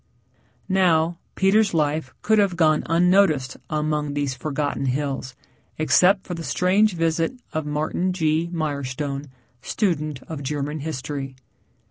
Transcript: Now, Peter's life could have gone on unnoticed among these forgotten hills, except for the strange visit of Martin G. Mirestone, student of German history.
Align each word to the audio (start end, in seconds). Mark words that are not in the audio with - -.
Now, 0.67 1.19
Peter's 1.35 1.75
life 1.75 2.11
could 2.23 2.39
have 2.39 2.55
gone 2.55 2.81
on 2.87 3.03
unnoticed 3.03 3.57
among 3.69 4.15
these 4.15 4.33
forgotten 4.33 4.87
hills, 4.87 5.35
except 5.77 6.25
for 6.25 6.33
the 6.33 6.43
strange 6.43 6.95
visit 6.95 7.39
of 7.53 7.67
Martin 7.67 8.11
G. 8.11 8.49
Mirestone, 8.51 9.27
student 9.61 10.23
of 10.23 10.41
German 10.41 10.79
history. 10.79 11.35